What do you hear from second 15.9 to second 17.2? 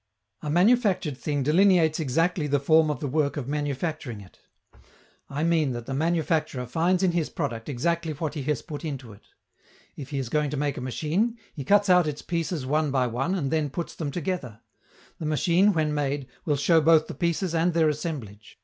made, will show both the